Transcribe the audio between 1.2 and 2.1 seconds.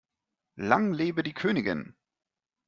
die Königin!